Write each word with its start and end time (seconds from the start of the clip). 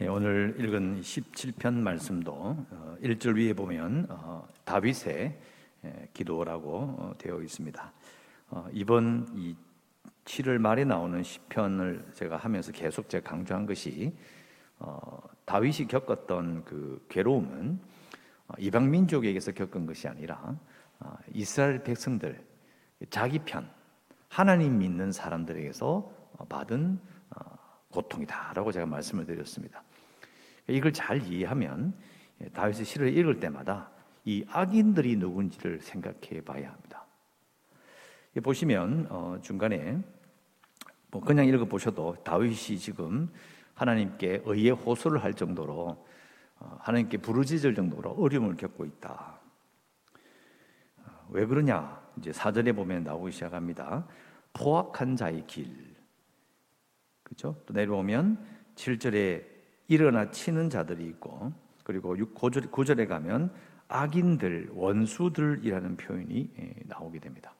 예, 0.00 0.06
오늘 0.06 0.54
읽은 0.60 1.00
17편 1.00 1.74
말씀도 1.74 2.56
1절 3.02 3.30
어, 3.30 3.34
위에 3.34 3.52
보면 3.52 4.06
어, 4.08 4.46
다윗의 4.64 5.36
예, 5.84 6.08
기도라고 6.14 6.70
어, 6.72 7.14
되어 7.18 7.42
있습니다. 7.42 7.92
이번 8.70 9.26
이 9.34 9.56
7월 10.24 10.58
말에 10.58 10.84
나오는 10.84 11.20
시편을 11.20 12.12
제가 12.14 12.36
하면서 12.36 12.70
계속 12.70 13.08
제가 13.08 13.28
강조한 13.28 13.66
것이 13.66 14.14
다윗이 15.46 15.88
겪었던 15.88 16.64
그 16.64 17.04
괴로움은 17.08 17.80
이방 18.58 18.90
민족에게서 18.90 19.50
겪은 19.50 19.84
것이 19.84 20.06
아니라 20.06 20.56
이스라엘 21.32 21.82
백성들 21.82 22.40
자기 23.10 23.40
편 23.40 23.68
하나님 24.28 24.78
믿는 24.78 25.10
사람들에게서 25.12 26.10
받은 26.48 27.00
고통이다라고 27.90 28.72
제가 28.72 28.86
말씀을 28.86 29.26
드렸습니다. 29.26 29.82
이걸 30.66 30.92
잘 30.92 31.22
이해하면 31.22 31.94
다윗의 32.52 32.84
시를 32.84 33.16
읽을 33.16 33.40
때마다 33.40 33.90
이 34.24 34.44
악인들이 34.48 35.16
누군지를 35.16 35.80
생각해 35.80 36.42
봐야 36.44 36.70
합니다. 36.70 37.06
보시면 38.42 39.06
어, 39.10 39.38
중간에 39.42 39.98
뭐 41.10 41.22
그냥 41.22 41.46
읽어 41.46 41.64
보셔도 41.64 42.16
다윗이 42.22 42.78
지금 42.78 43.32
하나님께 43.74 44.42
의의 44.44 44.72
호소를 44.72 45.24
할 45.24 45.34
정도로 45.34 46.06
어, 46.60 46.78
하나님께 46.80 47.18
부르짖을 47.18 47.74
정도로 47.74 48.10
어려움을 48.10 48.56
겪고 48.56 48.84
있다. 48.84 49.40
어, 50.98 51.26
왜 51.30 51.46
그러냐? 51.46 52.06
이제 52.18 52.32
사절에 52.32 52.72
보면 52.72 53.04
나오기 53.04 53.32
시작합니다. 53.32 54.06
포악한 54.52 55.16
자의 55.16 55.46
길. 55.46 55.87
그렇죠? 57.28 57.60
또 57.66 57.74
내려오면 57.74 58.44
7절에 58.74 59.44
일어나 59.88 60.30
치는 60.30 60.70
자들이 60.70 61.06
있고 61.06 61.52
그리고 61.84 62.14
9절, 62.16 62.70
9절에 62.70 63.08
가면 63.08 63.52
악인들, 63.88 64.70
원수들이라는 64.74 65.96
표현이 65.96 66.50
예, 66.58 66.74
나오게 66.84 67.20
됩니다. 67.20 67.54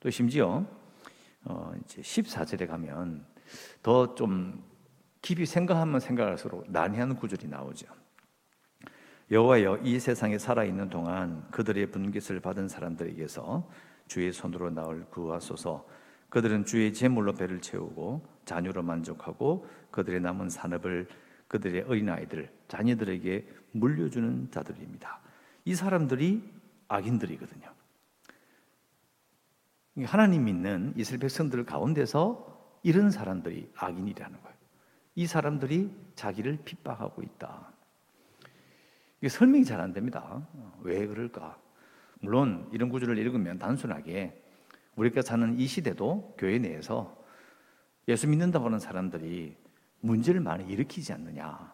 또 0.00 0.08
심지어 0.08 0.64
어 1.44 1.72
이제 1.84 2.00
14절에 2.00 2.66
가면 2.66 3.24
더 3.82 4.14
좀 4.14 4.62
깊이 5.20 5.44
생각하면 5.46 6.00
생각할수록 6.00 6.70
난해한 6.70 7.16
구절이 7.16 7.48
나오죠. 7.48 7.86
여호와여 9.30 9.80
이 9.82 9.98
세상에 10.00 10.38
살아 10.38 10.64
있는 10.64 10.88
동안 10.88 11.46
그들의 11.50 11.90
분깃을 11.90 12.40
받은 12.40 12.68
사람들에게서 12.68 13.68
주의 14.06 14.32
손으로 14.32 14.70
나올 14.70 15.04
구하소서. 15.10 15.86
그들은 16.30 16.64
주의 16.64 16.92
제물로 16.92 17.34
배를 17.34 17.60
채우고 17.60 18.26
자녀로 18.44 18.82
만족하고 18.82 19.66
그들의 19.90 20.20
남은 20.20 20.50
산업을 20.50 21.08
그들의 21.48 21.82
어린아이들, 21.82 22.50
자녀들에게 22.68 23.48
물려주는 23.72 24.50
자들입니다. 24.50 25.20
이 25.64 25.74
사람들이 25.74 26.42
악인들이거든요. 26.88 27.72
하나님 30.04 30.44
믿는 30.44 30.92
이스라엘 30.96 31.20
백성들 31.20 31.64
가운데서 31.64 32.78
이런 32.82 33.10
사람들이 33.10 33.70
악인이라는 33.76 34.40
거예요. 34.40 34.56
이 35.14 35.26
사람들이 35.26 35.90
자기를 36.14 36.58
핍박하고 36.64 37.22
있다. 37.22 37.72
이게 39.20 39.28
설명이 39.28 39.64
잘 39.64 39.80
안 39.80 39.92
됩니다. 39.92 40.46
왜 40.82 41.06
그럴까? 41.06 41.58
물론 42.20 42.68
이런 42.72 42.88
구절을 42.88 43.18
읽으면 43.18 43.58
단순하게 43.58 44.44
우리가 44.98 45.22
사는 45.22 45.58
이 45.58 45.66
시대도 45.66 46.34
교회 46.36 46.58
내에서 46.58 47.16
예수 48.08 48.26
믿는다고 48.26 48.66
하는 48.66 48.80
사람들이 48.80 49.56
문제를 50.00 50.40
많이 50.40 50.70
일으키지 50.70 51.12
않느냐. 51.12 51.72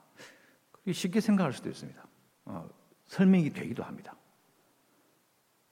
쉽게 0.92 1.20
생각할 1.20 1.54
수도 1.54 1.70
있습니다. 1.70 2.06
어, 2.44 2.68
설명이 3.06 3.50
되기도 3.50 3.82
합니다. 3.82 4.14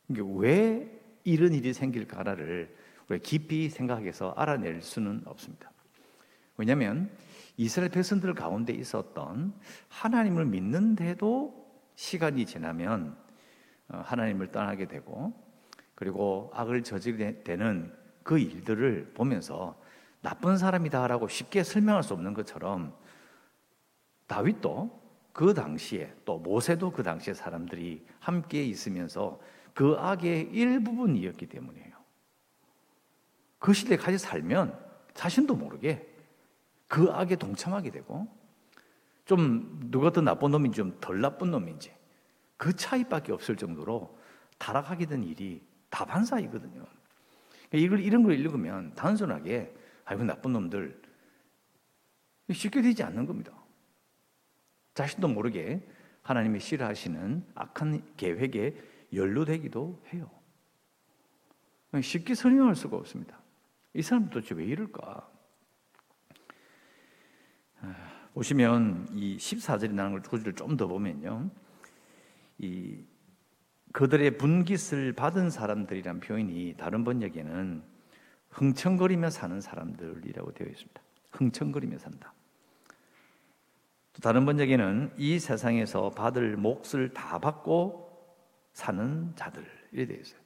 왜 0.09 1.01
이런 1.25 1.53
일이 1.53 1.75
생길까를 1.75 2.75
깊이 3.23 3.69
생각해서 3.69 4.33
알아낼 4.33 4.81
수는 4.81 5.23
없습니다. 5.27 5.71
왜냐하면 6.57 7.11
이스라엘 7.59 7.91
백성들 7.91 8.33
가운데 8.33 8.73
있었던 8.73 9.55
하나님을 9.89 10.47
믿는데도 10.47 11.71
시간이 11.97 12.47
지나면 12.47 13.15
어, 13.89 13.99
하나님을 13.99 14.53
떠나게 14.53 14.87
되고 14.87 15.52
그리고 16.03 16.51
악을 16.53 16.83
저지르게 16.83 17.45
되는 17.45 17.95
그 18.25 18.37
일들을 18.37 19.13
보면서 19.15 19.81
나쁜 20.21 20.59
사람이다라고 20.59 21.29
쉽게 21.29 21.63
설명할 21.63 22.03
수 22.03 22.13
없는 22.13 22.35
것처럼 22.35 22.93
다윗도 24.27 25.01
그 25.33 25.55
당시에 25.55 26.13
또 26.25 26.41
모세도 26.41 26.91
그 26.91 27.05
당시에 27.05 27.35
사람들이 27.35 28.05
함께 28.19 28.65
있으면서 28.65 29.39
그 29.75 29.95
악의 29.97 30.51
일부분이었기 30.51 31.47
때문이에요. 31.47 31.93
그 33.61 33.73
같이 33.97 34.19
살면 34.19 34.77
자신도 35.15 35.55
모르게 35.55 36.13
그 36.89 37.13
악에 37.13 37.37
동참하게 37.37 37.93
되고 37.93 38.27
좀 39.25 39.79
누가 39.85 40.11
더 40.11 40.21
나쁜 40.21 40.51
놈인지 40.51 40.79
좀 40.79 40.99
덜 41.01 41.21
나쁜 41.21 41.53
놈인지 41.53 41.95
그 42.57 42.75
차이밖에 42.75 43.31
없을 43.31 43.57
정도로 43.57 44.19
타락하게 44.59 45.07
된 45.07 45.23
일이 45.23 45.71
다반사이거든요. 45.93 46.85
이걸 47.73 48.01
이런 48.01 48.23
걸 48.23 48.39
읽으면 48.39 48.95
단순하게 48.95 49.73
아이고 50.05 50.25
나쁜 50.25 50.53
놈들 50.55 51.01
쉽게 52.51 52.83
되지 52.83 53.03
않는 53.05 53.27
겁니다. 53.27 53.53
자신도 54.95 55.29
모르게 55.29 55.87
하나님이 56.23 56.61
싫어하시는 56.61 57.47
악한 57.55 58.15
계획에 58.17 58.77
연루되기도 59.13 60.03
해요. 60.13 60.31
쉽게 62.03 62.35
설명할 62.35 62.75
수가 62.75 62.97
없습니다. 62.97 63.39
이 63.95 64.03
사람 64.03 64.31
도대체 64.31 64.55
왜 64.55 64.65
이럴까? 64.65 65.31
아, 67.81 68.29
보시면 68.33 69.09
이 69.13 69.37
14절이 69.37 69.93
나는 69.93 70.13
걸 70.13 70.23
구절을 70.23 70.55
좀 70.55 70.77
더 70.77 70.87
보면요. 70.87 71.51
이 72.59 73.05
그들의 73.93 74.39
분깃을 74.39 75.13
받은 75.13 75.51
사람들이란 75.51 76.21
표현이 76.21 76.75
다른 76.79 77.05
번역에는 77.05 77.83
흥청거리며 78.51 79.31
사는 79.31 79.61
사람들이라고 79.61 80.53
되어 80.53 80.67
있습니다. 80.69 81.03
흥청거리며 81.33 81.99
산다. 81.99 82.33
또 84.13 84.21
다른 84.21 84.45
번역에는 84.45 85.13
이 85.17 85.39
세상에서 85.39 86.11
받을 86.11 86.57
몫을 86.57 87.13
다 87.15 87.39
받고 87.39 88.11
사는 88.73 89.33
자들 89.37 89.65
이렇게 89.93 90.13
되어 90.13 90.21
있어요. 90.21 90.41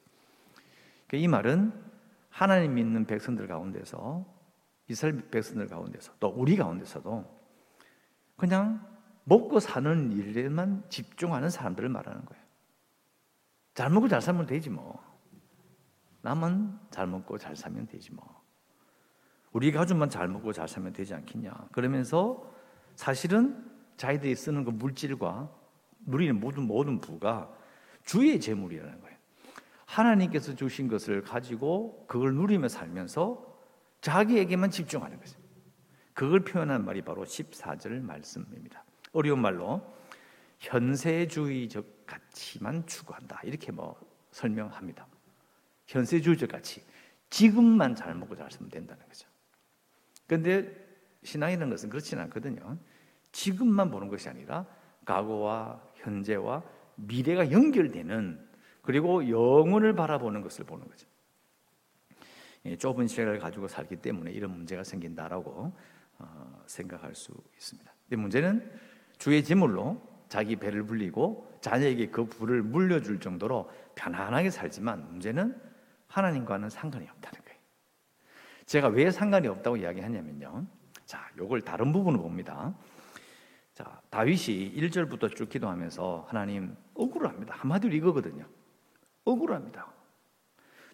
그러니까 1.06 1.24
이 1.24 1.28
말은 1.28 1.72
하나님 2.30 2.74
믿는 2.74 3.06
백성들 3.06 3.46
가운데서 3.46 4.24
이스라엘 4.88 5.28
백성들 5.30 5.68
가운데서 5.68 6.12
또 6.20 6.28
우리 6.28 6.56
가운데서도 6.56 7.24
그냥 8.36 8.86
먹고 9.24 9.58
사는 9.58 10.12
일에만 10.12 10.84
집중하는 10.88 11.50
사람들을 11.50 11.88
말하는 11.88 12.24
거예요. 12.24 12.45
잘 13.76 13.90
먹고 13.90 14.08
잘 14.08 14.22
살면 14.22 14.46
되지 14.46 14.70
뭐. 14.70 15.04
남은 16.22 16.78
잘 16.90 17.06
먹고 17.06 17.36
잘 17.36 17.54
살면 17.54 17.86
되지 17.86 18.10
뭐. 18.14 18.42
우리 19.52 19.70
가족만 19.70 20.08
잘 20.08 20.28
먹고 20.28 20.54
잘 20.54 20.66
살면 20.66 20.94
되지 20.94 21.12
않겠냐. 21.12 21.68
그러면서 21.72 22.50
사실은 22.94 23.70
자기들이 23.98 24.34
쓰는 24.34 24.64
그 24.64 24.70
물질과 24.70 25.50
누리는 26.06 26.40
모든 26.40 26.62
모든 26.66 27.02
부가 27.02 27.54
주의 28.02 28.40
재물이라는 28.40 28.98
거예요. 28.98 29.16
하나님께서 29.84 30.54
주신 30.54 30.88
것을 30.88 31.20
가지고 31.20 32.06
그걸 32.08 32.34
누리며 32.34 32.68
살면서 32.68 33.44
자기에게만 34.00 34.70
집중하는 34.70 35.20
거죠. 35.20 35.38
그걸 36.14 36.40
표현한 36.44 36.86
말이 36.86 37.02
바로 37.02 37.26
14절 37.26 38.00
말씀입니다. 38.00 38.84
어려운 39.12 39.42
말로 39.42 39.82
현세주의적 40.60 41.95
가치만 42.06 42.86
추구한다. 42.86 43.40
이렇게 43.44 43.72
뭐 43.72 43.98
설명합니다. 44.30 45.06
현세주의적 45.86 46.50
가치. 46.50 46.84
지금만 47.30 47.94
잘 47.94 48.14
먹고 48.14 48.36
잘 48.36 48.50
살면 48.50 48.70
된다는 48.70 49.06
거죠. 49.06 49.28
그런데 50.26 50.86
신앙이라는 51.22 51.70
것은 51.70 51.88
그렇지는 51.90 52.22
않거든요. 52.24 52.78
지금만 53.32 53.90
보는 53.90 54.08
것이 54.08 54.28
아니라 54.28 54.66
과거와 55.04 55.82
현재와 55.94 56.62
미래가 56.96 57.50
연결되는 57.50 58.46
그리고 58.82 59.28
영혼을 59.28 59.94
바라보는 59.94 60.42
것을 60.42 60.64
보는 60.64 60.88
거죠. 60.88 61.06
예, 62.64 62.76
좁은 62.76 63.06
시각을 63.06 63.38
가지고 63.38 63.68
살기 63.68 63.96
때문에 63.96 64.32
이런 64.32 64.50
문제가 64.52 64.82
생긴다라고 64.82 65.72
어, 66.18 66.62
생각할 66.66 67.14
수 67.14 67.32
있습니다. 67.54 67.92
근데 68.02 68.16
문제는 68.16 68.72
주의 69.18 69.42
제물로 69.44 70.00
자기 70.28 70.56
배를 70.56 70.84
불리고 70.84 71.58
자녀에게 71.60 72.08
그 72.10 72.24
부를 72.26 72.62
물려줄 72.62 73.20
정도로 73.20 73.70
편안하게 73.94 74.50
살지만 74.50 75.08
문제는 75.08 75.60
하나님과는 76.08 76.68
상관이 76.70 77.08
없다는 77.08 77.44
거예요. 77.44 77.58
제가 78.66 78.88
왜 78.88 79.10
상관이 79.10 79.48
없다고 79.48 79.76
이야기하냐면요. 79.76 80.66
자, 81.04 81.30
요걸 81.38 81.62
다른 81.62 81.92
부분을 81.92 82.18
봅니다. 82.18 82.74
자, 83.74 84.00
다윗이 84.10 84.74
1절부터 84.74 85.36
쭉 85.36 85.48
기도하면서 85.48 86.26
하나님 86.28 86.76
억울합니다. 86.94 87.54
한마디로 87.56 87.94
이거거든요. 87.94 88.46
억울합니다. 89.24 89.92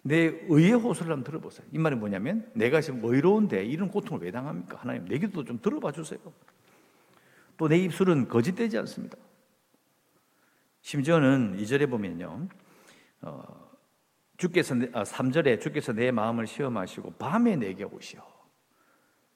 내 0.03 0.17
의의 0.49 0.73
호소를 0.73 1.13
한번 1.13 1.23
들어보세요. 1.23 1.65
이 1.71 1.77
말은 1.77 1.99
뭐냐면 1.99 2.51
내가 2.53 2.81
지금 2.81 2.99
의로운데 3.03 3.63
이런 3.63 3.89
고통을 3.89 4.23
왜 4.23 4.31
당합니까? 4.31 4.77
하나님 4.77 5.05
내 5.05 5.17
기도 5.17 5.45
좀 5.45 5.59
들어봐 5.61 5.93
주세요. 5.93 6.19
또 7.57 7.67
내 7.67 7.77
입술은 7.77 8.27
거짓되지 8.27 8.77
않습니다. 8.79 9.17
심지어는 10.81 11.57
2절에 11.57 11.89
보면요. 11.89 12.47
어, 13.21 13.71
주께서 14.37 14.75
3절에 14.75 15.57
아, 15.57 15.59
주께서 15.59 15.93
내 15.93 16.11
마음을 16.11 16.45
시험하시고 16.45 17.13
밤에 17.13 17.55
내게 17.55 17.83
오시오. 17.83 18.21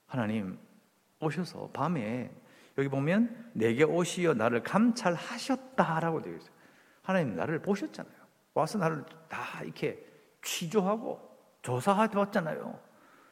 하나님 0.06 0.58
오셔서 1.20 1.70
밤에 1.72 2.30
여기 2.76 2.88
보면 2.88 3.50
내게 3.54 3.82
오시어 3.82 4.34
나를 4.34 4.62
감찰하셨다라고 4.62 6.22
되어 6.22 6.36
있어요. 6.36 6.50
하나님 7.02 7.34
나를 7.34 7.60
보셨잖아요. 7.62 8.14
와서 8.54 8.78
나를 8.78 9.04
다 9.28 9.62
이렇게 9.62 10.04
취조하고 10.42 11.20
조사해 11.62 12.08
봤잖아요. 12.08 12.78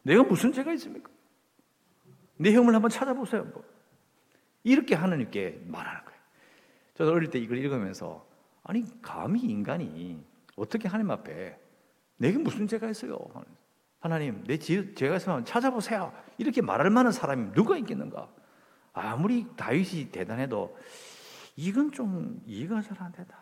내가 0.03 0.23
무슨 0.23 0.53
죄가 0.53 0.73
있습니까? 0.75 1.11
내 2.39 2.53
형을 2.53 2.75
한번 2.75 2.91
찾아보세요. 2.91 3.45
뭐. 3.45 3.76
이렇게 4.67 4.97
하나님께 4.97 5.63
말하는 5.67 6.05
거예요. 6.05 6.21
저도 6.95 7.13
어릴 7.13 7.31
때 7.31 7.39
이걸 7.39 7.59
읽으면서 7.59 8.27
아니 8.65 8.85
감히 9.01 9.41
인간이 9.43 10.21
어떻게 10.57 10.89
하나님 10.89 11.13
앞에 11.13 11.57
내게 12.17 12.37
무슨 12.37 12.67
죄가 12.67 12.91
있어요? 12.91 13.17
하나님 14.01 14.43
내 14.45 14.59
죄가 14.59 15.17
있으면 15.17 15.45
찾아보세요. 15.45 16.13
이렇게 16.37 16.63
말할 16.63 16.91
만한 16.91 17.13
사람이 17.13 17.53
누가 17.53 17.77
있겠는가? 17.79 18.29
아무리 18.93 19.47
다윗이 19.57 20.11
대단해도 20.11 20.77
이건 21.55 21.93
좀 21.93 22.43
이해가 22.45 22.83
잘 22.83 23.01
안 23.01 23.13
된다. 23.13 23.39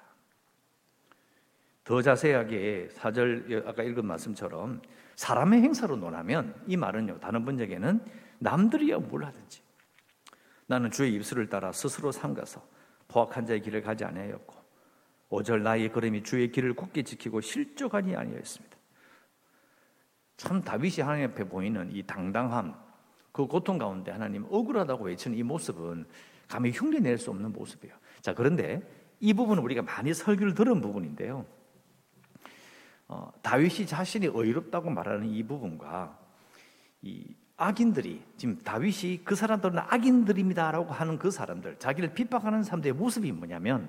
더 1.84 2.02
자세하게 2.02 2.88
사절 2.92 3.64
아까 3.66 3.82
읽은 3.82 4.04
말씀처럼 4.04 4.82
사람의 5.16 5.62
행사로 5.62 5.96
논하면 5.96 6.54
이 6.66 6.76
말은요 6.76 7.20
다른 7.20 7.46
번역에는 7.46 8.04
남들이야 8.40 8.98
뭘 8.98 9.24
하든지 9.24 9.63
나는 10.66 10.90
주의 10.90 11.12
입술을 11.14 11.48
따라 11.48 11.72
스스로 11.72 12.10
삼가서 12.12 12.62
포악한 13.08 13.46
자의 13.46 13.60
길을 13.60 13.82
가지 13.82 14.04
아니하였고 14.04 14.54
오절 15.30 15.62
나의 15.62 15.90
걸음이 15.92 16.22
주의 16.22 16.50
길을 16.50 16.74
굳게 16.74 17.02
지키고 17.02 17.40
실족하니 17.40 18.14
아니었습니다. 18.16 18.76
참 20.36 20.62
다윗이 20.62 20.96
하나님 21.00 21.30
앞에 21.30 21.44
보이는 21.44 21.90
이 21.92 22.02
당당함 22.02 22.74
그 23.32 23.46
고통 23.46 23.78
가운데 23.78 24.10
하나님 24.12 24.44
억울하다고 24.48 25.04
외치는 25.06 25.36
이 25.36 25.42
모습은 25.42 26.06
감히 26.48 26.70
흉내낼 26.70 27.18
수 27.18 27.30
없는 27.30 27.52
모습이에요. 27.52 27.94
자 28.20 28.34
그런데 28.34 28.80
이 29.20 29.32
부분은 29.32 29.62
우리가 29.62 29.82
많이 29.82 30.12
설교를 30.14 30.54
들은 30.54 30.80
부분인데요. 30.80 31.46
어, 33.08 33.32
다윗이 33.42 33.86
자신이 33.86 34.26
의롭다고 34.26 34.90
말하는 34.90 35.26
이 35.26 35.42
부분과 35.42 36.18
이 37.02 37.34
악인들이 37.56 38.22
지금 38.36 38.58
다윗이 38.58 39.22
그 39.24 39.34
사람들은 39.34 39.78
악인들입니다라고 39.78 40.92
하는 40.92 41.18
그 41.18 41.30
사람들 41.30 41.76
자기를 41.78 42.14
핍박하는 42.14 42.62
사람들의 42.64 42.94
모습이 42.94 43.30
뭐냐면 43.32 43.88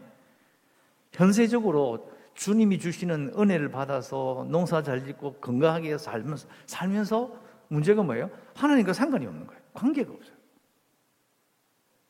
현세적으로 1.14 2.12
주님이 2.36 2.80
주시는 2.80 3.34
은혜를 3.38 3.70
받아서 3.72 4.46
농사 4.50 4.84
잘 4.84 5.04
짓고 5.06 5.36
건강하게 5.36 5.98
살면서 5.98 6.48
살면서 6.66 7.34
문제가 7.70 8.04
뭐예요? 8.04 8.30
하나님과 8.56 8.94
상관이 8.94 9.26
없는 9.26 9.48
거예요. 9.48 9.62
관계가 9.74 10.14
없어요. 10.14 10.36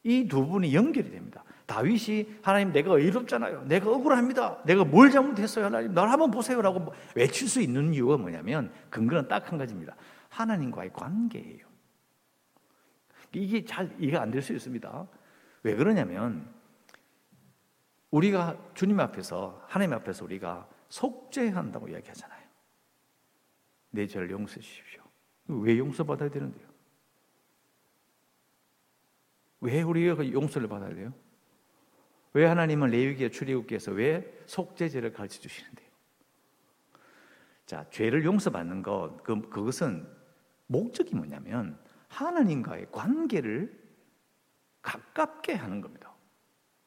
이 0.04 0.28
두 0.28 0.46
분이 0.46 0.74
연결이 0.76 1.10
됩니다. 1.10 1.44
다윗이 1.66 2.38
하나님 2.44 2.72
내가 2.72 2.94
의롭잖아요. 2.94 3.64
내가 3.66 3.90
억울합니다. 3.90 4.62
내가 4.66 4.84
뭘 4.84 5.10
잘못했어요. 5.10 5.66
하나님 5.66 5.94
날 5.94 6.10
한번 6.10 6.30
보세요라고 6.32 6.94
외칠 7.16 7.48
수 7.48 7.62
있는 7.62 7.94
이유가 7.94 8.18
뭐냐면 8.18 8.72
근거는 8.92 9.28
딱 9.28 9.50
한 9.52 9.58
가지입니다. 9.58 9.96
하나님과의 10.36 10.92
관계예요. 10.94 11.66
이게 13.34 13.64
잘 13.66 13.94
이해가 14.00 14.22
안 14.22 14.32
될 14.32 14.42
수 14.42 14.54
있습니다. 14.54 15.08
왜 15.64 15.76
그러냐면 15.76 16.54
우리가 18.12 18.58
주님 18.74 19.00
앞에서 19.00 19.64
하나님 19.68 19.94
앞에서 19.94 20.24
우리가 20.26 20.70
속죄한다고 20.90 21.90
이야기하잖아요. 21.90 22.46
내 23.92 24.08
죄를 24.08 24.30
용서해 24.30 24.62
주십시오. 24.62 25.04
왜 25.48 25.78
용서받아야 25.78 26.30
되는데요? 26.30 26.68
왜 29.62 29.82
우리가 29.82 30.32
용서를 30.32 30.68
받아야 30.68 30.94
돼요? 30.94 31.14
왜 32.34 32.46
하나님은 32.46 32.90
레위기의 32.90 33.32
출애굽기에서 33.32 33.92
왜 33.94 34.44
속죄제를 34.46 35.14
가르쳐 35.14 35.40
주시는데요? 35.40 35.90
자, 37.66 37.86
죄를 37.90 38.24
용서받는 38.26 38.84
것, 38.84 39.24
그, 39.24 39.42
그것은 39.50 40.08
목적이 40.68 41.16
뭐냐면 41.16 41.78
하나님과의 42.08 42.88
관계를 42.92 43.86
가깝게 44.82 45.54
하는 45.54 45.82
겁니다. 45.82 46.14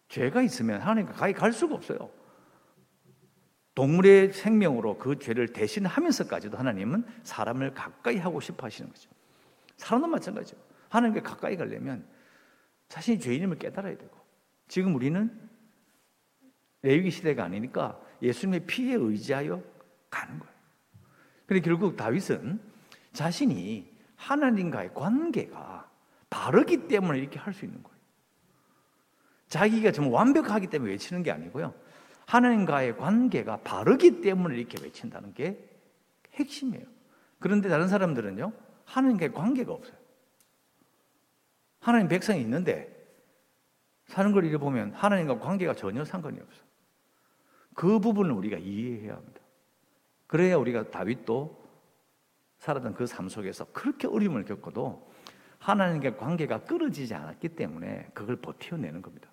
죄가 0.09 0.43
있으면 0.43 0.81
하나님과 0.81 1.13
가까이 1.13 1.33
갈 1.33 1.53
수가 1.53 1.75
없어요. 1.75 2.11
동물의 3.75 4.33
생명으로 4.33 4.99
그 4.99 5.19
죄를 5.19 5.53
대신하면서까지도 5.53 6.57
하나님은 6.57 7.05
사람을 7.23 7.75
가까이 7.75 8.17
하고 8.17 8.41
싶어 8.41 8.67
하시는 8.67 8.91
거죠. 8.91 9.11
사람도 9.77 10.09
마찬가지죠. 10.09 10.57
하나님께 10.89 11.23
가까이 11.23 11.57
가려면 11.57 12.05
자신이 12.89 13.21
죄인임을 13.21 13.59
깨달아야 13.59 13.97
되고 13.97 14.19
지금 14.67 14.95
우리는 14.95 15.49
레위기 16.83 17.11
시대가 17.11 17.45
아니니까 17.45 18.01
예수님의 18.23 18.67
피에 18.67 18.95
의지하여 18.95 19.63
가는 20.11 20.39
거예요. 20.39 20.55
근데 21.47 21.61
결국 21.61 21.97
다윗은 21.97 22.61
자신이 23.19 23.93
하나님과의 24.15 24.95
관계가 24.95 25.91
바르기 26.31 26.87
때문에 26.87 27.19
이렇게 27.19 27.37
할 27.37 27.53
수 27.53 27.65
있는 27.65 27.83
거예요. 27.83 27.99
자기가 29.49 29.91
정 29.91 30.13
완벽하기 30.15 30.69
때문에 30.69 30.93
외치는 30.93 31.25
게 31.25 31.33
아니고요. 31.33 31.75
하나님과의 32.27 32.97
관계가 32.97 33.63
바르기 33.63 34.21
때문에 34.21 34.57
이렇게 34.57 34.81
외친다는 34.81 35.35
게 35.35 35.69
핵심이에요. 36.35 36.87
그런데 37.41 37.69
다른 37.69 37.89
사람들은요, 37.89 38.53
하나님과의 38.85 39.33
관계가 39.33 39.73
없어요. 39.73 39.97
하나님 41.81 42.07
백성이 42.07 42.41
있는데, 42.43 42.95
사는 44.07 44.31
걸 44.31 44.45
읽어보면 44.45 44.93
하나님과 44.93 45.41
관계가 45.41 45.75
전혀 45.75 46.05
상관이 46.05 46.39
없어. 46.39 46.63
그 47.75 47.99
부분을 47.99 48.31
우리가 48.31 48.59
이해해야 48.59 49.17
합니다. 49.17 49.41
그래야 50.29 50.57
우리가 50.57 50.91
다윗도 50.91 51.58
살았던 52.59 52.95
그 52.95 53.07
삶 53.07 53.29
속에서 53.29 53.65
그렇게 53.73 54.07
어려움을 54.07 54.45
겪어도 54.45 55.09
하나님과 55.59 56.17
관계가 56.17 56.65
끊어지지 56.65 57.15
않았기 57.15 57.51
때문에 57.51 58.11
그걸 58.15 58.37
버텨내는 58.37 59.03
겁니다. 59.03 59.29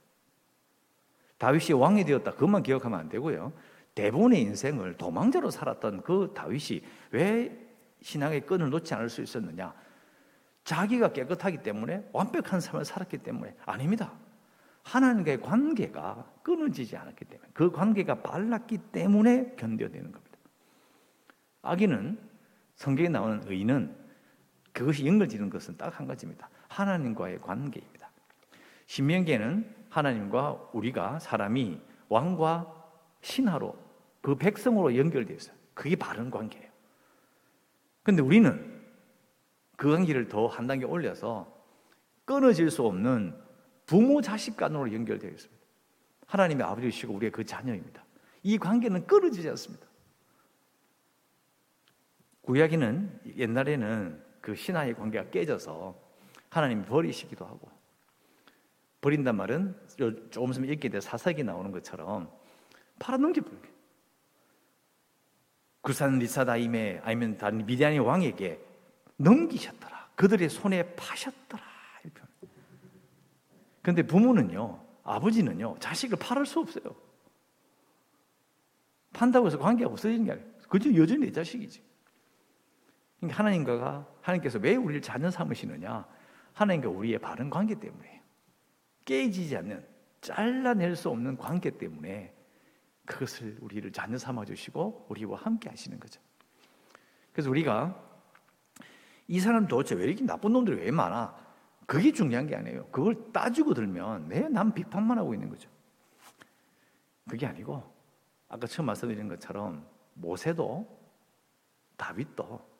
다윗이 1.37 1.73
왕이 1.73 2.05
되었다. 2.05 2.31
그것만 2.31 2.63
기억하면 2.63 2.99
안 2.99 3.09
되고요. 3.09 3.53
대부분의 3.93 4.41
인생을 4.41 4.97
도망자로 4.97 5.51
살았던 5.51 6.01
그 6.03 6.31
다윗이 6.35 6.81
왜 7.11 7.65
신앙의 8.01 8.45
끈을 8.45 8.69
놓지 8.69 8.93
않을 8.93 9.09
수 9.09 9.21
있었느냐? 9.21 9.73
자기가 10.63 11.13
깨끗하기 11.13 11.63
때문에 11.63 12.09
완벽한 12.11 12.59
삶을 12.59 12.85
살았기 12.85 13.19
때문에 13.19 13.55
아닙니다. 13.65 14.13
하나님과의 14.83 15.41
관계가 15.41 16.31
끊어지지 16.43 16.97
않았기 16.97 17.25
때문에 17.25 17.49
그 17.53 17.71
관계가 17.71 18.21
발랐기 18.21 18.77
때문에 18.91 19.55
견뎌내는 19.55 20.11
겁니다. 20.11 20.37
악인은 21.61 22.19
성경에 22.75 23.09
나오는 23.09 23.41
의인은 23.45 23.95
그것이 24.73 25.05
연결되는 25.05 25.49
것은 25.49 25.77
딱 25.77 25.97
한 25.99 26.07
가지입니다. 26.07 26.49
하나님과의 26.67 27.41
관계입니다. 27.41 28.09
신명기에는 28.87 29.73
하나님과 29.89 30.69
우리가 30.73 31.19
사람이 31.19 31.79
왕과 32.09 32.71
신하로 33.21 33.75
그 34.21 34.35
백성으로 34.35 34.97
연결되어 34.97 35.35
있어요. 35.35 35.55
그게 35.73 35.95
바른 35.95 36.29
관계예요. 36.29 36.69
근데 38.03 38.21
우리는 38.21 38.83
그 39.77 39.91
관계를 39.91 40.27
더 40.27 40.47
한 40.47 40.67
단계 40.67 40.85
올려서 40.85 41.53
끊어질 42.25 42.69
수 42.69 42.83
없는 42.85 43.35
부모 43.85 44.21
자식 44.21 44.57
간으로 44.57 44.93
연결되어 44.93 45.29
있습니다. 45.29 45.63
하나님의 46.27 46.65
아버지시고 46.65 47.13
우리의 47.13 47.31
그 47.31 47.45
자녀입니다. 47.45 48.03
이 48.43 48.57
관계는 48.57 49.07
끊어지지 49.07 49.47
않습니다. 49.49 49.84
구약에는 52.45 53.21
옛날에는 53.37 54.23
그 54.39 54.55
신하의 54.55 54.93
관계가 54.93 55.31
깨져서 55.31 55.99
하나님이 56.49 56.85
버리시기도 56.85 57.45
하고 57.45 57.69
버린단 59.01 59.35
말은 59.35 59.75
조금 60.29 60.51
있으면 60.51 60.69
읽게 60.69 60.89
돼 60.89 60.99
사사기 61.01 61.43
나오는 61.43 61.71
것처럼 61.71 62.31
팔아넘겨 62.99 63.41
버려요. 63.41 63.75
구산 65.81 66.17
리사다임에 66.17 67.01
아니면 67.03 67.37
다른 67.37 67.65
미디안의 67.65 67.99
왕에게 67.99 68.59
넘기셨더라. 69.17 70.09
그들의 70.15 70.49
손에 70.49 70.95
파셨더라. 70.95 71.63
근데 73.81 74.01
부모는요, 74.01 74.83
아버지는요, 75.03 75.75
자식을 75.79 76.17
팔을 76.17 76.47
수 76.47 76.59
없어요. 76.59 76.95
판다고 79.13 79.45
해서 79.45 79.59
관계가 79.59 79.91
없어지는 79.91 80.25
게 80.25 80.31
아니에요. 80.31 80.47
그저 80.67 80.91
여전히 80.95 81.27
내 81.27 81.31
자식이지. 81.31 81.84
그러니까 83.25 83.39
하나님과가, 83.39 84.07
하나님께서 84.21 84.59
왜 84.59 84.75
우리를 84.75 85.01
자녀 85.01 85.29
삼으시느냐? 85.29 86.05
하나님과 86.53 86.89
우리의 86.89 87.19
바른 87.19 87.49
관계 87.49 87.75
때문에 87.75 88.21
깨지지 89.03 89.57
않는, 89.57 89.85
잘라낼 90.21 90.95
수 90.95 91.09
없는 91.09 91.37
관계 91.37 91.69
때문에 91.69 92.33
그것을 93.05 93.57
우리를 93.61 93.91
자녀 93.91 94.17
삼아 94.17 94.45
주시고 94.45 95.07
우리와 95.09 95.37
함께 95.37 95.69
하시는 95.69 95.99
거죠. 95.99 96.19
그래서 97.31 97.49
우리가 97.49 98.01
이 99.27 99.39
사람 99.39 99.67
도대체 99.67 99.95
왜 99.95 100.05
이렇게 100.05 100.23
나쁜 100.23 100.53
놈들이 100.53 100.77
왜 100.77 100.91
많아? 100.91 101.35
그게 101.85 102.11
중요한 102.11 102.47
게 102.47 102.55
아니에요. 102.55 102.87
그걸 102.87 103.31
따지고 103.31 103.73
들면 103.73 104.27
내남 104.27 104.73
비판만 104.73 105.17
하고 105.17 105.33
있는 105.33 105.49
거죠. 105.49 105.69
그게 107.29 107.45
아니고 107.45 107.83
아까 108.47 108.65
처음 108.65 108.87
말씀드린 108.87 109.27
것처럼 109.27 109.85
모세도 110.13 110.87
다윗도 111.97 112.74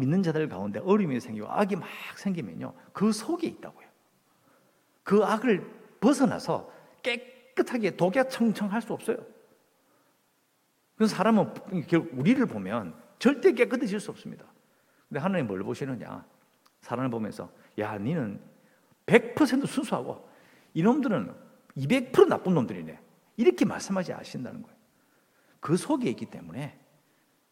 믿는 0.00 0.22
자들 0.22 0.48
가운데 0.48 0.80
어려움이 0.80 1.20
생기고 1.20 1.48
악이 1.48 1.76
막 1.76 1.88
생기면요 2.16 2.72
그 2.92 3.12
속에 3.12 3.46
있다고요. 3.46 3.86
그 5.04 5.24
악을 5.24 5.64
벗어나서 6.00 6.70
깨끗하게 7.02 7.96
독야청청할 7.96 8.82
수 8.82 8.92
없어요. 8.92 9.18
그 10.96 11.06
사람은 11.06 11.54
우리를 12.12 12.44
보면 12.46 12.94
절대 13.18 13.52
깨끗해질 13.52 14.00
수 14.00 14.10
없습니다. 14.10 14.44
근데 15.08 15.20
하나님 15.20 15.46
뭘 15.46 15.62
보시느냐? 15.62 16.24
사람을 16.80 17.10
보면서 17.10 17.50
야, 17.78 17.96
니는 17.98 18.40
100% 19.06 19.66
순수하고 19.66 20.28
이놈들은 20.74 21.34
200% 21.76 22.28
나쁜 22.28 22.54
놈들이네. 22.54 22.98
이렇게 23.36 23.64
말씀하지 23.64 24.12
않으신다는 24.12 24.62
거예요. 24.62 24.76
그 25.60 25.76
속에 25.76 26.08
있기 26.10 26.26
때문에 26.26 26.78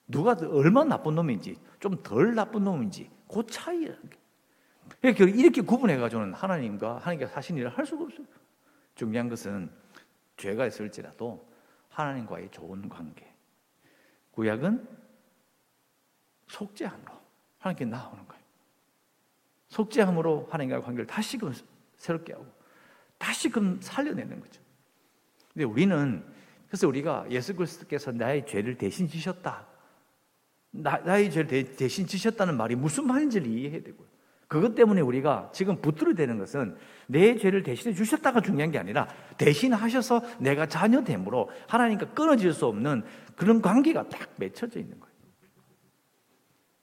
누가 0.08 0.34
얼마나 0.40 0.96
나쁜 0.96 1.14
놈인지 1.14 1.58
좀 1.80 2.02
덜 2.02 2.34
나쁜 2.34 2.64
놈인지 2.64 3.10
그 3.28 3.46
차이라는 3.46 4.10
게. 4.10 4.18
그러니까 5.00 5.24
이렇게 5.24 5.60
구분해가지고는 5.60 6.34
하나님과 6.34 6.98
하나님께 6.98 7.26
사신 7.26 7.56
일을 7.56 7.68
할 7.68 7.86
수가 7.86 8.04
없어요. 8.04 8.26
중요한 8.94 9.28
것은 9.28 9.70
죄가 10.36 10.66
있을지라도 10.66 11.46
하나님과의 11.90 12.50
좋은 12.50 12.88
관계. 12.88 13.32
구약은 14.32 14.88
속죄함으로 16.48 17.12
하나님께 17.58 17.84
나오는 17.84 18.26
거예요. 18.26 18.44
속죄함으로 19.68 20.48
하나님과의 20.50 20.82
관계를 20.82 21.06
다시금 21.06 21.52
새롭게 21.96 22.32
하고 22.32 22.46
다시금 23.18 23.80
살려내는 23.82 24.40
거죠. 24.40 24.62
근데 25.52 25.64
우리는 25.64 26.24
그래서 26.68 26.88
우리가 26.88 27.26
예수 27.30 27.54
그리스도께서 27.54 28.12
나의 28.12 28.46
죄를 28.46 28.78
대신 28.78 29.06
지셨다. 29.08 29.66
나, 30.70 30.98
나의 30.98 31.30
죄를 31.30 31.76
대, 31.76 31.88
신 31.88 32.06
지셨다는 32.06 32.56
말이 32.56 32.74
무슨 32.74 33.06
말인지를 33.06 33.46
이해해야 33.46 33.82
되고요. 33.82 34.06
그것 34.48 34.74
때문에 34.74 35.02
우리가 35.02 35.50
지금 35.52 35.80
붙들어 35.80 36.14
되는 36.14 36.38
것은 36.38 36.76
내 37.06 37.36
죄를 37.36 37.62
대신해 37.62 37.94
주셨다가 37.94 38.40
중요한 38.40 38.70
게 38.70 38.78
아니라 38.78 39.06
대신하셔서 39.36 40.22
내가 40.38 40.66
자녀 40.66 41.04
됨으로 41.04 41.50
하나님과 41.68 42.14
끊어질 42.14 42.54
수 42.54 42.66
없는 42.66 43.04
그런 43.36 43.60
관계가 43.60 44.08
딱 44.08 44.30
맺혀져 44.38 44.80
있는 44.80 44.98
거예요. 44.98 45.14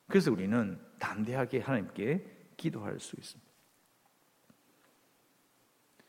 그래서 0.08 0.32
우리는 0.32 0.80
담대하게 1.00 1.60
하나님께 1.60 2.24
기도할 2.56 3.00
수 3.00 3.16
있습니다. 3.18 3.52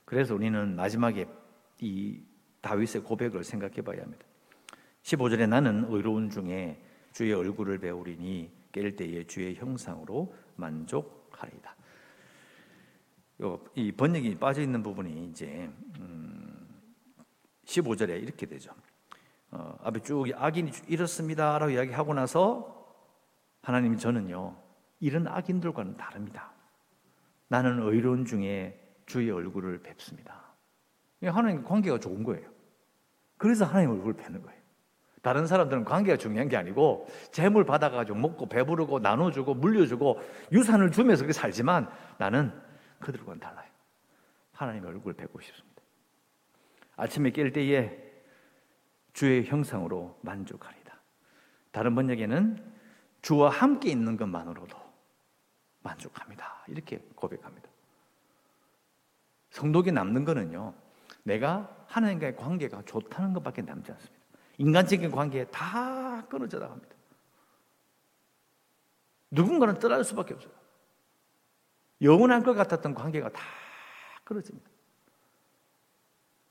그래서 0.05 0.35
우리는 0.35 0.77
마지막에 0.77 1.27
이 1.81 2.21
다윗의 2.61 3.03
고백을 3.03 3.45
생각해 3.45 3.81
봐야 3.83 4.03
합니다. 4.03 4.25
15절에 5.03 5.49
나는 5.49 5.87
의로운 5.89 6.31
중에 6.31 6.83
주의 7.17 7.33
얼굴을 7.33 7.79
배우리니 7.79 8.51
깰 8.73 8.95
때에 8.95 9.25
주의 9.25 9.55
형상으로 9.55 10.35
만족하리이다. 10.57 11.75
이 13.75 13.91
번역이 13.91 14.35
빠져 14.35 14.61
있는 14.61 14.83
부분이 14.83 15.31
이제 15.31 15.71
15절에 17.65 18.11
음, 18.11 18.23
이렇게 18.23 18.45
되죠. 18.45 18.71
어, 19.51 19.79
앞에 19.83 20.01
쭉 20.01 20.27
악인이 20.35 20.71
이렇습니다라고 20.89 21.73
이야기하고 21.73 22.13
나서 22.13 22.87
하나님이 23.63 23.97
저는요 23.97 24.55
이런 25.01 25.27
악인들과는 25.27 25.95
다릅니다. 25.95 26.53
나는 27.49 27.81
의로운 27.81 28.27
중에 28.27 28.79
주의 29.07 29.31
얼굴을 29.31 29.79
뵙습니다. 29.79 30.53
하나님 31.23 31.65
관계가 31.65 31.99
좋은 31.99 32.23
거예요. 32.25 32.51
그래서 33.39 33.65
하나님 33.65 33.93
얼굴을 33.93 34.17
뵙는 34.17 34.43
거예요. 34.43 34.66
다른 35.27 35.49
사람들은 35.49 35.85
관계가 35.85 36.19
중요한 36.19 36.49
게 36.49 36.57
아니고 36.57 37.09
재물 37.33 37.65
받아가지고 37.65 38.17
먹고 38.17 38.49
배부르고 38.49 39.01
나눠주고 39.01 39.55
물려주고 39.55 40.21
유산을 40.53 40.93
주면서 40.93 41.25
그렇게 41.25 41.33
살지만 41.33 41.91
나는 42.17 42.53
그들과는 43.01 43.41
달라요. 43.41 43.69
하나님 44.53 44.87
얼굴을 44.87 45.17
뵙고 45.17 45.41
싶습니다. 45.41 45.83
아침에 46.95 47.31
깰 47.31 47.53
때에 47.53 47.99
주의 49.15 49.45
형상으로 49.45 50.17
만족하리다. 50.23 50.97
다른 51.73 51.97
번역에는 51.97 52.65
주와 53.21 53.51
함께 53.51 53.91
있는 53.91 54.17
것만으로도 54.17 54.79
만족합니다. 55.83 56.63
이렇게 56.69 57.05
고백합니다. 57.17 57.69
성독이 59.51 59.91
남는 59.91 60.25
거는요, 60.25 60.73
내가 61.25 61.85
하나님과의 61.89 62.37
관계가 62.37 62.83
좋다는 62.87 63.33
것밖에 63.33 63.63
남지 63.63 63.91
않습니다. 63.91 64.16
인간적인 64.59 65.11
관계에 65.11 65.45
다 65.47 66.27
끊어져 66.29 66.59
나갑니다. 66.59 66.95
누군가는 69.31 69.79
떠날 69.79 70.05
수밖에 70.05 70.35
없어요. 70.35 70.53
영원할 72.03 72.43
것 72.43 72.55
같았던 72.55 72.95
관계가 72.95 73.31
다 73.31 73.41
끊어집니다. 74.25 74.71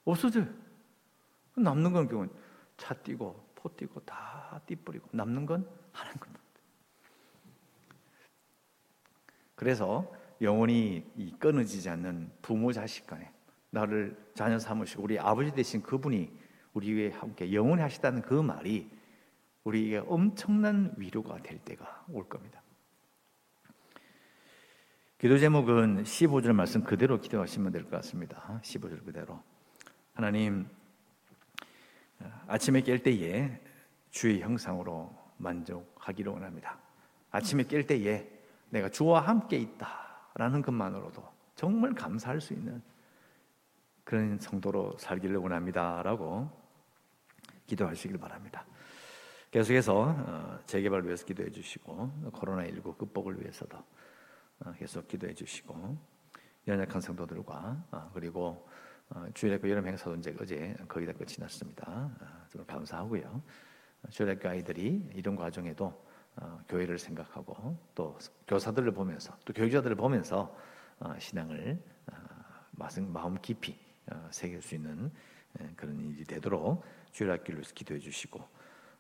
없어져요. 0.04 0.48
남는 1.56 1.94
건 1.94 2.08
경우 2.08 2.28
차 2.78 2.94
띄고 2.94 3.54
포 3.56 3.76
띄고 3.76 4.02
다 4.02 4.62
띠뿌리고 4.66 5.08
남는 5.12 5.46
건 5.46 5.68
하나님 5.92 6.20
겁니다. 6.20 6.44
그래서 9.56 10.12
영원히 10.42 11.06
끊어지지 11.40 11.90
않는 11.90 12.32
부모 12.42 12.72
자식 12.74 13.08
간에 13.08 13.32
나를 13.70 14.32
자녀 14.36 14.60
삼으시고 14.60 15.04
우리 15.04 15.18
아버지 15.18 15.52
되신 15.52 15.82
그분이 15.82 16.45
우리 16.76 16.94
위에 16.94 17.10
함께 17.12 17.54
영원히 17.54 17.82
하시다는 17.82 18.22
그 18.22 18.34
말이 18.34 18.92
우리에게 19.64 20.04
엄청난 20.08 20.94
위로가 20.98 21.42
될 21.42 21.58
때가 21.60 22.06
올 22.12 22.28
겁니다. 22.28 22.62
기도 25.18 25.40
제목은 25.40 26.04
15절 26.04 26.52
말씀 26.52 26.84
그대로 26.84 27.20
기도하시면 27.20 27.72
될 27.72 27.84
것 27.84 27.92
같습니다. 27.92 28.60
15절 28.62 29.06
그대로. 29.06 29.42
하나님, 30.14 30.68
아침에 32.48 32.82
깰 32.82 33.02
때에 33.02 33.58
주의 34.12 34.42
형상으로 34.42 35.16
만족하기를 35.38 36.34
원합니다. 36.34 36.78
아침에 37.32 37.64
깰 37.64 37.88
때에 37.88 38.30
내가 38.70 38.90
주와 38.90 39.22
함께 39.22 39.56
있다라는 39.58 40.62
것만으로도 40.62 41.26
정말 41.56 41.94
감사할 41.94 42.42
수 42.42 42.54
있는 42.54 42.84
그런 44.04 44.38
성도로 44.40 44.98
살기를 44.98 45.38
원합니다라고 45.38 46.65
기도하시길 47.68 48.18
바랍니다. 48.18 48.66
계속해서 49.52 50.04
어, 50.04 50.60
재개발 50.66 51.06
위해서 51.06 51.26
기도해 51.26 51.50
주시고 51.50 52.32
코로나19 52.34 52.98
극복을 52.98 53.40
위해서도 53.42 53.78
어, 54.60 54.74
계속 54.74 55.08
기도해 55.08 55.34
주시고 55.34 55.98
연약한 56.68 57.02
성도들과 57.02 57.86
어, 57.92 58.12
그리고 58.14 58.68
주일학교 59.36 59.70
여름 59.70 59.88
행사도 59.88 60.16
이제 60.16 60.36
어제 60.42 60.76
거의 60.88 61.06
다 61.06 61.14
끝이 61.14 61.36
났습니다. 61.40 62.10
정말 62.50 62.66
감사하고요. 62.66 63.44
주일학교 64.10 64.50
아이들이 64.50 65.08
이런 65.14 65.36
과정에도 65.36 66.06
어, 66.38 66.60
교회를 66.68 66.98
생각하고 67.00 67.78
또 67.94 68.18
교사들을 68.48 68.92
보면서 68.92 69.38
또 69.46 69.54
교육자들을 69.54 69.96
보면서 69.96 70.56
어, 71.00 71.14
신앙을 71.18 71.82
어, 72.12 72.16
마음 73.08 73.40
깊이 73.42 73.78
새길 74.30 74.62
수 74.62 74.76
있는 74.76 75.12
그런 75.76 76.00
일이 76.12 76.24
되도록 76.26 76.84
주일학교를 77.16 77.62
기도해 77.62 78.00
주시고 78.00 78.46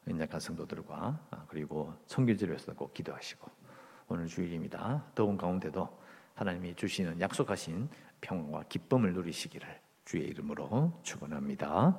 연약한 0.07 0.39
성도들과 0.39 1.45
그리고 1.49 1.93
성교지를 2.05 2.53
위해서 2.53 2.73
꼭 2.73 2.93
기도하시고 2.93 3.51
오늘 4.07 4.27
주일입니다. 4.27 5.03
더운 5.13 5.37
가운데도 5.37 6.01
하나님이 6.35 6.75
주시는 6.75 7.19
약속하신 7.19 7.89
평과 8.21 8.63
기쁨을 8.69 9.13
누리시기를 9.13 9.81
주의 10.05 10.27
이름으로 10.27 10.97
축원합니다. 11.03 11.97